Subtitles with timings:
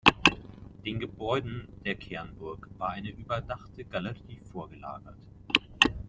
[0.83, 5.15] Den Gebäuden der Kernburg war eine überdachte Galerie vorgelagert.